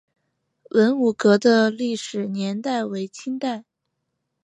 [0.71, 3.65] 文武阁的历史年代为清代。